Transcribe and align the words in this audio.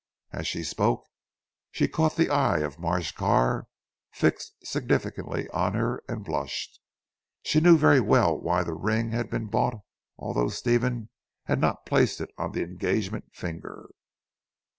As 0.31 0.47
she 0.47 0.63
spoke 0.63 1.05
she 1.69 1.87
caught 1.87 2.15
the 2.15 2.31
eye 2.31 2.61
of 2.61 2.79
Marsh 2.79 3.11
Carr 3.11 3.67
fixed 4.11 4.55
significantly 4.65 5.47
on 5.49 5.75
her, 5.75 6.01
and 6.09 6.25
blushed. 6.25 6.79
She 7.43 7.61
knew 7.61 7.77
very 7.77 7.99
well 7.99 8.35
why 8.35 8.63
the 8.63 8.73
ring 8.73 9.11
had 9.11 9.29
been 9.29 9.45
bought 9.45 9.75
although 10.17 10.49
Stephen 10.49 11.09
had 11.43 11.59
not 11.59 11.85
placed 11.85 12.19
it 12.19 12.31
on 12.39 12.51
the 12.53 12.63
engagement 12.63 13.25
finger. 13.35 13.91